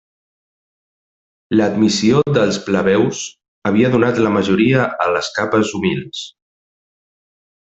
[1.59, 3.21] L'admissió dels plebeus
[3.71, 6.25] havia donat la majoria a les capes humils.